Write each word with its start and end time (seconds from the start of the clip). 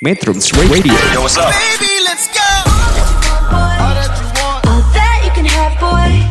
Metrums 0.00 0.48
Radio 0.56 0.96
Yo, 1.12 1.20
what's 1.20 1.36
up? 1.36 1.52
Baby, 1.52 2.00
let's 2.08 2.24
go. 2.32 2.40
All 3.52 4.80
that 4.96 5.20
you 5.20 5.28
can 5.36 5.44
have, 5.44 5.76
boy. 5.76 6.24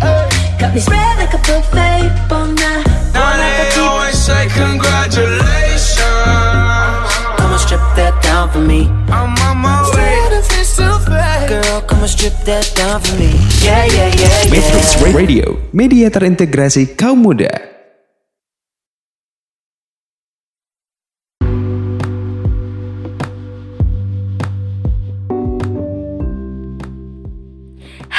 Got 0.58 0.74
me 0.74 0.82
spread 0.82 1.22
like 1.22 1.38
a 1.38 1.42
buffet, 1.46 2.10
bon. 2.26 2.58
Now 2.58 3.38
they 3.38 3.70
always 3.78 4.18
say 4.18 4.50
congratulations. 4.58 6.02
Come 7.38 7.54
and 7.54 7.62
strip 7.62 7.86
that 7.94 8.18
down 8.26 8.50
for 8.50 8.58
me. 8.58 8.90
I'm 9.14 9.38
on 9.46 9.62
my 9.62 9.86
way. 9.94 10.18
Girl, 11.46 11.82
come 11.86 12.02
and 12.02 12.10
strip 12.10 12.34
that 12.50 12.74
down 12.74 12.98
for 13.06 13.14
me. 13.22 13.38
Yeah, 13.62 13.86
yeah, 13.86 14.10
yeah, 14.18 14.50
Metrums 14.50 14.98
yeah. 14.98 15.14
Radio 15.14 15.46
Media 15.70 16.10
terintegrasi 16.10 16.98
kaum 16.98 17.22
muda 17.22 17.69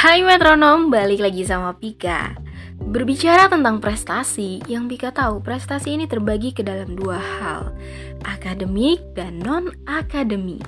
Hai 0.00 0.24
metronom, 0.24 0.88
balik 0.88 1.20
lagi 1.20 1.44
sama 1.44 1.76
Pika. 1.76 2.32
Berbicara 2.80 3.52
tentang 3.52 3.84
prestasi, 3.84 4.64
yang 4.64 4.88
Pika 4.88 5.12
tahu 5.12 5.44
prestasi 5.44 5.92
ini 5.92 6.08
terbagi 6.08 6.56
ke 6.56 6.64
dalam 6.64 6.96
dua 6.96 7.20
hal, 7.20 7.76
akademik 8.24 8.96
dan 9.12 9.44
non-akademik. 9.44 10.64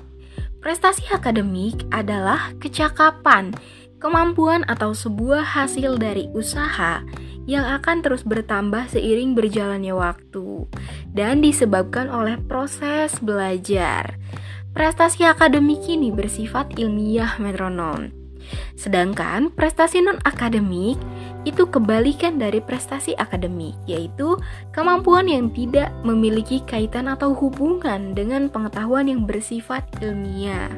Prestasi 0.61 1.09
akademik 1.09 1.81
adalah 1.89 2.53
kecakapan, 2.61 3.57
kemampuan 4.05 4.69
atau 4.69 4.93
sebuah 4.93 5.41
hasil 5.41 5.97
dari 5.97 6.29
usaha 6.37 7.01
yang 7.49 7.65
akan 7.65 8.05
terus 8.05 8.29
bertambah 8.29 8.93
seiring 8.93 9.33
berjalannya 9.33 9.97
waktu 9.97 10.69
dan 11.17 11.41
disebabkan 11.41 12.13
oleh 12.13 12.37
proses 12.37 13.17
belajar. 13.25 14.13
Prestasi 14.77 15.25
akademik 15.25 15.89
ini 15.89 16.13
bersifat 16.13 16.77
ilmiah 16.77 17.41
metronom. 17.41 18.22
Sedangkan 18.77 19.53
prestasi 19.53 20.03
non-akademik 20.03 20.99
itu 21.43 21.63
kebalikan 21.67 22.39
dari 22.39 22.63
prestasi 22.63 23.19
akademik, 23.19 23.75
yaitu 23.91 24.39
kemampuan 24.71 25.27
yang 25.27 25.51
tidak 25.51 25.91
memiliki 26.07 26.63
kaitan 26.63 27.11
atau 27.11 27.35
hubungan 27.35 28.15
dengan 28.15 28.47
pengetahuan 28.47 29.11
yang 29.11 29.27
bersifat 29.27 29.83
ilmiah. 29.99 30.71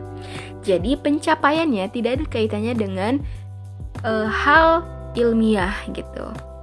Jadi 0.65 0.97
pencapaiannya 0.97 1.85
tidak 1.93 2.21
ada 2.21 2.25
kaitannya 2.33 2.75
dengan 2.77 3.13
eh, 4.01 4.29
hal 4.29 4.85
ilmiah 5.13 5.77
gitu. 5.93 6.54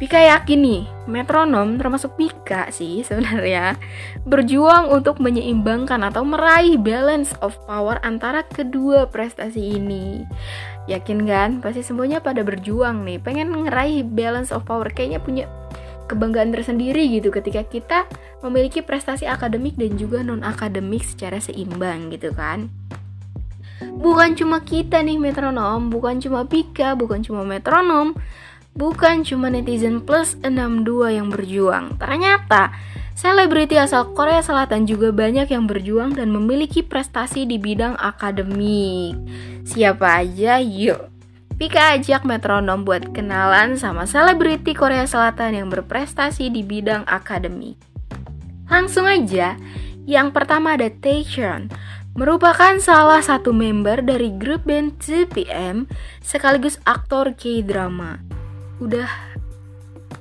Pika 0.00 0.16
yakin 0.16 0.64
nih, 0.64 0.82
metronom 1.04 1.76
termasuk 1.76 2.16
Pika 2.16 2.72
sih 2.72 3.04
sebenarnya 3.04 3.76
berjuang 4.24 4.88
untuk 4.88 5.20
menyeimbangkan 5.20 6.00
atau 6.08 6.24
meraih 6.24 6.80
balance 6.80 7.36
of 7.44 7.52
power 7.68 8.00
antara 8.00 8.40
kedua 8.48 9.12
prestasi 9.12 9.76
ini. 9.76 10.24
Yakin 10.88 11.28
kan? 11.28 11.50
Pasti 11.60 11.84
semuanya 11.84 12.24
pada 12.24 12.40
berjuang 12.40 13.04
nih, 13.04 13.20
pengen 13.20 13.52
ngeraih 13.52 14.00
balance 14.00 14.48
of 14.56 14.64
power 14.64 14.88
kayaknya 14.88 15.20
punya 15.20 15.44
kebanggaan 16.08 16.48
tersendiri 16.48 17.04
gitu 17.20 17.28
ketika 17.28 17.60
kita 17.68 18.08
memiliki 18.40 18.80
prestasi 18.80 19.28
akademik 19.28 19.76
dan 19.76 20.00
juga 20.00 20.24
non 20.24 20.40
akademik 20.40 21.04
secara 21.04 21.44
seimbang 21.44 22.08
gitu 22.08 22.32
kan. 22.32 22.72
Bukan 24.00 24.32
cuma 24.32 24.64
kita 24.64 25.04
nih 25.04 25.20
metronom, 25.20 25.92
bukan 25.92 26.24
cuma 26.24 26.48
Pika, 26.48 26.96
bukan 26.96 27.20
cuma 27.20 27.44
metronom, 27.44 28.16
bukan 28.74 29.26
cuma 29.26 29.50
netizen 29.50 30.02
plus 30.02 30.38
62 30.42 31.18
yang 31.18 31.28
berjuang. 31.28 31.98
Ternyata, 31.98 32.70
selebriti 33.18 33.76
asal 33.76 34.14
Korea 34.14 34.42
Selatan 34.42 34.86
juga 34.86 35.10
banyak 35.10 35.50
yang 35.50 35.66
berjuang 35.66 36.14
dan 36.14 36.30
memiliki 36.30 36.80
prestasi 36.80 37.46
di 37.46 37.58
bidang 37.58 37.98
akademik. 37.98 39.18
Siapa 39.66 40.22
aja? 40.22 40.62
Yuk. 40.62 41.10
Pika 41.60 41.92
ajak 41.92 42.24
metronom 42.24 42.88
buat 42.88 43.12
kenalan 43.12 43.76
sama 43.76 44.08
selebriti 44.08 44.72
Korea 44.72 45.04
Selatan 45.04 45.52
yang 45.52 45.68
berprestasi 45.68 46.48
di 46.48 46.64
bidang 46.64 47.04
akademik. 47.04 47.76
Langsung 48.64 49.04
aja, 49.04 49.60
yang 50.08 50.32
pertama 50.32 50.80
ada 50.80 50.88
Taecyeon, 50.88 51.68
merupakan 52.16 52.80
salah 52.80 53.20
satu 53.20 53.52
member 53.52 54.00
dari 54.00 54.32
grup 54.32 54.64
band 54.64 54.96
2PM 55.04 55.84
sekaligus 56.24 56.80
aktor 56.88 57.36
K-drama 57.36 58.39
udah 58.80 59.08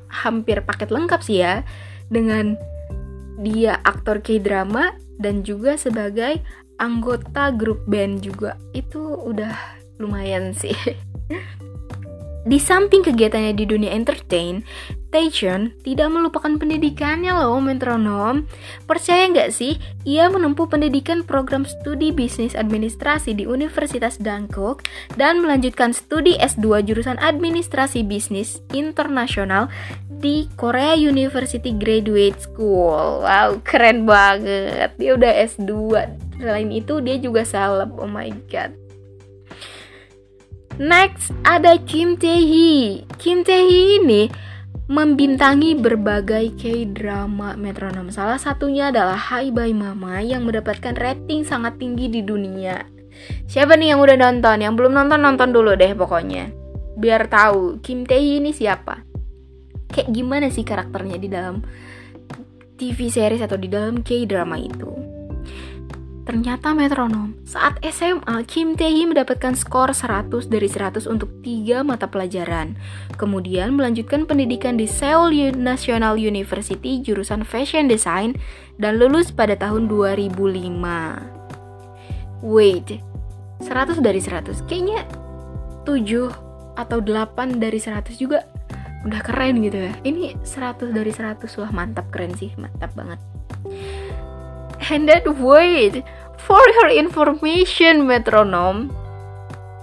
hampir 0.10 0.60
paket 0.62 0.92
lengkap 0.92 1.22
sih 1.24 1.42
ya 1.42 1.64
dengan 2.12 2.60
dia 3.40 3.80
aktor 3.88 4.20
K-drama 4.20 4.94
dan 5.20 5.48
juga 5.48 5.80
sebagai 5.80 6.44
anggota 6.80 7.52
grup 7.56 7.84
band 7.88 8.24
juga 8.24 8.60
itu 8.76 9.00
udah 9.00 9.56
lumayan 10.00 10.56
sih. 10.56 10.76
Di 12.50 12.56
samping 12.56 13.04
kegiatannya 13.04 13.52
di 13.52 13.68
dunia 13.68 13.92
entertain, 13.92 14.64
Taecyeon 15.10 15.74
tidak 15.82 16.14
melupakan 16.14 16.54
pendidikannya 16.54 17.34
loh 17.34 17.58
metronom. 17.58 18.46
Percaya 18.86 19.26
nggak 19.30 19.50
sih, 19.50 19.82
ia 20.06 20.30
menempuh 20.30 20.70
pendidikan 20.70 21.26
program 21.26 21.66
studi 21.66 22.14
bisnis 22.14 22.54
administrasi 22.54 23.34
di 23.34 23.50
Universitas 23.50 24.22
Bangkok 24.22 24.86
dan 25.18 25.42
melanjutkan 25.42 25.98
studi 25.98 26.38
S2 26.38 26.86
jurusan 26.86 27.18
administrasi 27.18 28.06
bisnis 28.06 28.62
internasional 28.70 29.74
di 30.22 30.46
Korea 30.54 30.94
University 30.94 31.74
Graduate 31.74 32.38
School. 32.38 33.26
Wow, 33.26 33.66
keren 33.66 34.06
banget. 34.06 34.94
Dia 35.02 35.18
udah 35.18 35.34
S2. 35.50 35.72
Selain 36.38 36.70
itu, 36.70 37.02
dia 37.02 37.18
juga 37.18 37.42
seleb. 37.42 37.98
Oh 37.98 38.06
my 38.06 38.30
god. 38.46 38.78
Next 40.80 41.36
ada 41.44 41.76
Kim 41.84 42.16
Tae-hee. 42.16 43.04
Kim 43.20 43.44
Tae-hee 43.44 44.00
ini 44.00 44.32
membintangi 44.90 45.78
berbagai 45.78 46.58
K-drama 46.58 47.54
metronom. 47.54 48.10
Salah 48.10 48.42
satunya 48.42 48.90
adalah 48.90 49.22
Hai 49.22 49.54
Bye 49.54 49.78
Mama 49.78 50.18
yang 50.26 50.50
mendapatkan 50.50 50.98
rating 50.98 51.46
sangat 51.46 51.78
tinggi 51.78 52.10
di 52.10 52.26
dunia. 52.26 52.90
Siapa 53.46 53.78
nih 53.78 53.94
yang 53.94 54.02
udah 54.02 54.18
nonton? 54.18 54.58
Yang 54.66 54.74
belum 54.82 54.94
nonton 54.98 55.22
nonton 55.22 55.50
dulu 55.54 55.78
deh 55.78 55.94
pokoknya. 55.94 56.50
Biar 56.98 57.30
tahu 57.30 57.78
Kim 57.86 58.02
Tae-hee 58.10 58.42
ini 58.42 58.50
siapa. 58.50 59.06
Kayak 59.94 60.10
gimana 60.10 60.50
sih 60.50 60.66
karakternya 60.66 61.22
di 61.22 61.30
dalam 61.30 61.62
TV 62.74 63.14
series 63.14 63.46
atau 63.46 63.62
di 63.62 63.70
dalam 63.70 64.02
K-drama 64.02 64.58
itu. 64.58 64.90
Ternyata 66.30 66.78
metronom. 66.78 67.34
Saat 67.42 67.82
SMA, 67.82 68.46
Kim 68.46 68.78
Tae-hee 68.78 69.10
mendapatkan 69.10 69.58
skor 69.58 69.90
100 69.90 70.46
dari 70.46 70.70
100 70.70 71.10
untuk 71.10 71.42
3 71.42 71.82
mata 71.82 72.06
pelajaran. 72.06 72.78
Kemudian 73.18 73.74
melanjutkan 73.74 74.30
pendidikan 74.30 74.78
di 74.78 74.86
Seoul 74.86 75.34
National 75.58 76.22
University 76.22 77.02
jurusan 77.02 77.42
Fashion 77.42 77.90
Design 77.90 78.38
dan 78.78 79.02
lulus 79.02 79.34
pada 79.34 79.58
tahun 79.58 79.90
2005. 79.90 80.38
Wait, 82.46 83.02
100 83.66 83.98
dari 83.98 84.22
100. 84.22 84.62
Kayaknya 84.70 85.10
7 85.82 86.30
atau 86.78 87.02
8 87.02 87.58
dari 87.58 87.82
100 87.82 88.22
juga 88.22 88.46
udah 89.02 89.22
keren 89.26 89.66
gitu 89.66 89.82
ya. 89.82 89.98
Ini 90.06 90.38
100 90.46 90.94
dari 90.94 91.10
100 91.10 91.50
wah 91.58 91.74
mantap 91.74 92.14
keren 92.14 92.38
sih, 92.38 92.54
mantap 92.54 92.94
banget. 92.94 93.18
And 94.90 95.06
wait, 95.38 96.02
for 96.42 96.64
your 96.82 96.90
information 96.90 98.10
metronom, 98.10 98.90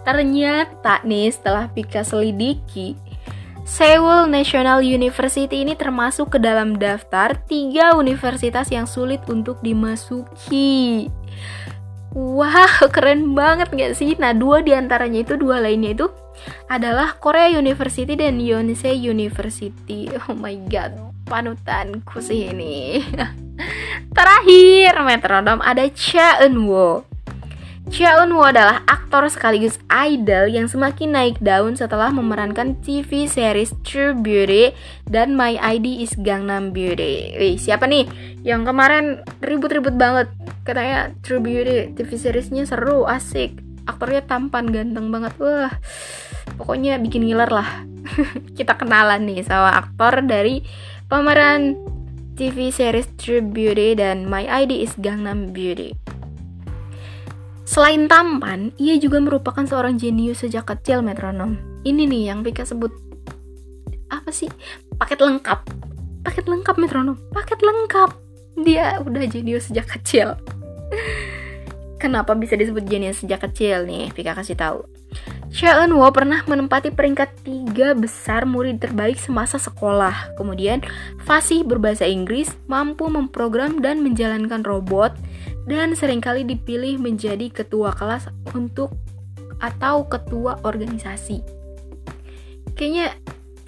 ternyata 0.02 0.98
nih 1.06 1.30
setelah 1.30 1.70
Pika 1.70 2.02
selidiki, 2.02 2.98
Seoul 3.62 4.26
National 4.26 4.82
University 4.82 5.62
ini 5.62 5.78
termasuk 5.78 6.34
ke 6.34 6.38
dalam 6.42 6.74
daftar 6.74 7.38
tiga 7.46 7.94
universitas 7.94 8.66
yang 8.74 8.90
sulit 8.90 9.22
untuk 9.30 9.62
dimasuki. 9.62 11.06
Wow, 12.10 12.90
keren 12.94 13.30
banget 13.38 13.70
gak 13.78 13.94
sih? 13.94 14.18
Nah, 14.18 14.34
dua 14.34 14.58
di 14.58 14.74
antaranya 14.74 15.22
itu, 15.22 15.38
dua 15.38 15.62
lainnya 15.62 15.94
itu 15.94 16.06
adalah 16.66 17.14
Korea 17.22 17.46
University 17.54 18.18
dan 18.18 18.42
Yonsei 18.42 18.98
University. 18.98 20.10
Oh 20.26 20.34
my 20.34 20.58
god, 20.66 20.98
panutanku 21.30 22.18
sih 22.18 22.50
ini. 22.50 23.06
Terakhir, 24.12 24.92
metronom 25.04 25.60
ada 25.64 25.88
Cha 25.92 26.40
Eun-woo. 26.44 27.04
Cha 27.86 28.18
Eun-woo 28.18 28.42
adalah 28.42 28.82
aktor 28.90 29.30
sekaligus 29.30 29.78
idol 29.86 30.50
yang 30.50 30.66
semakin 30.66 31.14
naik 31.14 31.36
daun 31.38 31.78
setelah 31.78 32.10
memerankan 32.10 32.74
TV 32.82 33.30
series 33.30 33.70
True 33.86 34.12
Beauty 34.12 34.74
dan 35.06 35.38
My 35.38 35.54
ID 35.54 36.02
is 36.02 36.12
Gangnam 36.18 36.74
Beauty. 36.74 37.38
Wih, 37.38 37.56
siapa 37.56 37.86
nih 37.86 38.10
yang 38.42 38.66
kemarin 38.66 39.22
ribut-ribut 39.38 39.94
banget? 39.94 40.26
Katanya 40.66 41.14
True 41.22 41.38
Beauty 41.38 41.94
TV 41.94 42.10
seriesnya 42.18 42.66
seru, 42.66 43.06
asik. 43.06 43.54
Aktornya 43.86 44.26
tampan, 44.26 44.66
ganteng 44.74 45.14
banget. 45.14 45.38
Wah, 45.38 45.70
pokoknya 46.58 46.98
bikin 46.98 47.22
ngiler 47.22 47.48
lah. 47.54 47.86
Kita 48.58 48.74
kenalan 48.74 49.30
nih 49.30 49.46
sama 49.46 49.78
aktor 49.78 50.26
dari 50.26 50.66
pemeran 51.06 51.78
TV 52.36 52.68
series 52.68 53.08
True 53.16 53.40
Beauty 53.40 53.96
dan 53.96 54.28
My 54.28 54.44
ID 54.44 54.84
is 54.84 54.92
Gangnam 55.00 55.56
Beauty. 55.56 55.96
Selain 57.64 58.04
tampan, 58.12 58.76
ia 58.76 59.00
juga 59.00 59.24
merupakan 59.24 59.64
seorang 59.64 59.96
jenius 59.96 60.44
sejak 60.44 60.68
kecil 60.68 61.00
metronom. 61.00 61.56
Ini 61.88 62.04
nih 62.04 62.28
yang 62.28 62.44
Pika 62.44 62.68
sebut 62.68 62.92
apa 64.12 64.28
sih? 64.28 64.52
Paket 65.00 65.16
lengkap. 65.16 65.64
Paket 66.28 66.44
lengkap 66.44 66.76
metronom. 66.76 67.16
Paket 67.32 67.56
lengkap. 67.56 68.12
Dia 68.60 69.00
udah 69.00 69.24
jenius 69.24 69.72
sejak 69.72 69.88
kecil. 69.96 70.36
Kenapa 72.04 72.36
bisa 72.36 72.52
disebut 72.52 72.84
jenius 72.84 73.24
sejak 73.24 73.48
kecil 73.48 73.88
nih? 73.88 74.12
Pika 74.12 74.36
kasih 74.36 74.60
tahu. 74.60 74.84
Cha 75.46 75.78
Eun 75.78 75.94
Wo 75.94 76.10
pernah 76.10 76.42
menempati 76.42 76.90
peringkat 76.90 77.46
tiga 77.46 77.94
besar 77.94 78.42
murid 78.42 78.82
terbaik 78.82 79.14
semasa 79.14 79.62
sekolah. 79.62 80.34
Kemudian, 80.34 80.82
fasih 81.22 81.62
berbahasa 81.62 82.02
Inggris, 82.02 82.50
mampu 82.66 83.06
memprogram 83.06 83.78
dan 83.78 84.02
menjalankan 84.02 84.66
robot, 84.66 85.14
dan 85.70 85.94
sering 85.94 86.18
kali 86.18 86.42
dipilih 86.42 86.98
menjadi 86.98 87.46
ketua 87.48 87.94
kelas 87.94 88.26
untuk 88.58 88.90
atau 89.62 90.04
ketua 90.10 90.58
organisasi. 90.66 91.40
Kayaknya 92.74 93.14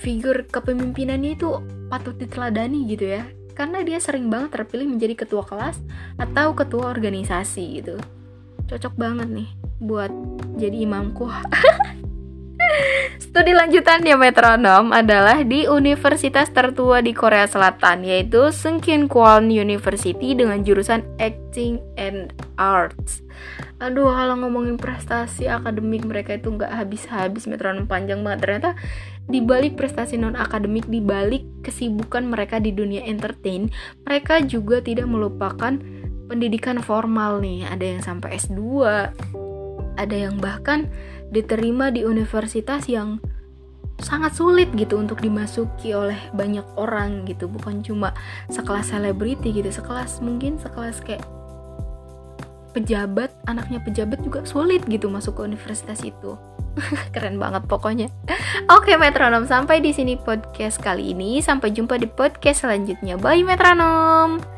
figur 0.02 0.50
kepemimpinannya 0.50 1.38
itu 1.38 1.62
patut 1.86 2.18
diteladani 2.18 2.90
gitu 2.90 3.16
ya. 3.16 3.22
Karena 3.54 3.82
dia 3.86 4.02
sering 4.02 4.30
banget 4.30 4.54
terpilih 4.54 4.86
menjadi 4.86 5.26
ketua 5.26 5.46
kelas 5.46 5.78
atau 6.18 6.54
ketua 6.54 6.90
organisasi 6.90 7.82
gitu. 7.82 7.98
Cocok 8.66 8.94
banget 8.94 9.30
nih 9.30 9.67
buat 9.78 10.10
jadi 10.58 10.86
imamku. 10.86 11.30
Studi 13.18 13.52
lanjutannya 13.54 14.16
metronom 14.18 14.90
adalah 14.90 15.42
di 15.46 15.68
universitas 15.68 16.50
tertua 16.50 17.02
di 17.04 17.14
Korea 17.14 17.46
Selatan 17.46 18.02
yaitu 18.02 18.50
Kwon 19.06 19.52
University 19.52 20.34
dengan 20.34 20.62
jurusan 20.62 21.04
Acting 21.22 21.78
and 21.98 22.34
Arts. 22.58 23.22
Aduh, 23.78 24.10
kalau 24.10 24.34
ngomongin 24.42 24.74
prestasi 24.74 25.46
akademik 25.46 26.02
mereka 26.02 26.34
itu 26.34 26.50
nggak 26.50 26.72
habis-habis 26.72 27.46
metronom 27.46 27.86
panjang 27.86 28.26
banget. 28.26 28.42
Ternyata 28.42 28.70
di 29.30 29.38
balik 29.38 29.78
prestasi 29.78 30.18
non 30.18 30.34
akademik, 30.34 30.90
di 30.90 30.98
balik 30.98 31.46
kesibukan 31.62 32.26
mereka 32.26 32.58
di 32.58 32.74
dunia 32.74 33.06
entertain, 33.06 33.70
mereka 34.02 34.42
juga 34.42 34.82
tidak 34.82 35.06
melupakan 35.06 35.78
pendidikan 36.26 36.82
formal 36.82 37.38
nih. 37.38 37.70
Ada 37.70 37.84
yang 37.86 38.00
sampai 38.02 38.34
S2, 38.34 38.58
ada 39.98 40.14
yang 40.14 40.38
bahkan 40.38 40.86
diterima 41.34 41.90
di 41.90 42.06
universitas 42.06 42.86
yang 42.86 43.18
sangat 43.98 44.38
sulit 44.38 44.70
gitu 44.78 44.94
untuk 44.94 45.18
dimasuki 45.18 45.90
oleh 45.92 46.18
banyak 46.32 46.64
orang 46.78 47.26
gitu. 47.26 47.50
Bukan 47.50 47.82
cuma 47.82 48.14
sekelas 48.48 48.94
selebriti 48.94 49.50
gitu 49.50 49.68
sekelas 49.68 50.22
mungkin 50.22 50.56
sekelas 50.56 51.02
kayak 51.02 51.26
pejabat 52.76 53.34
anaknya 53.50 53.82
pejabat 53.82 54.22
juga 54.22 54.46
sulit 54.46 54.86
gitu 54.86 55.10
masuk 55.10 55.42
ke 55.42 55.42
universitas 55.42 55.98
itu. 56.06 56.38
Keren 57.14 57.42
banget 57.42 57.66
pokoknya. 57.66 58.06
Oke 58.70 58.94
metronom 58.94 59.50
sampai 59.50 59.82
di 59.82 59.90
sini 59.90 60.14
podcast 60.14 60.78
kali 60.78 61.10
ini. 61.10 61.42
Sampai 61.42 61.74
jumpa 61.74 61.98
di 61.98 62.06
podcast 62.06 62.62
selanjutnya. 62.62 63.18
Bye 63.18 63.42
metronom 63.42 64.57